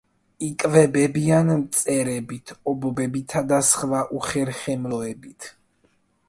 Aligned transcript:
იკვებებიან 0.45 1.51
მწერებით, 1.59 2.53
ობობებითა 2.71 3.45
და 3.53 3.61
სხვა 3.69 4.01
უხერხემლოებით. 4.21 5.49